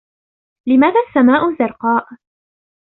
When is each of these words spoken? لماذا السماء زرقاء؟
لماذا 0.67 0.95
السماء 1.09 1.55
زرقاء؟ 1.59 2.07